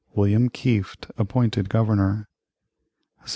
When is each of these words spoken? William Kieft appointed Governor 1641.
William 0.15 0.49
Kieft 0.49 1.11
appointed 1.15 1.69
Governor 1.69 2.25
1641. 3.19 3.29